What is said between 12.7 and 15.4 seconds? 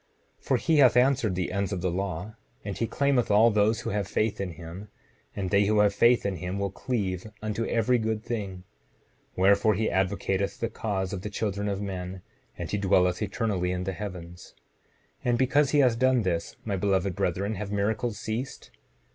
he dwelleth eternally in the heavens. 7:29 And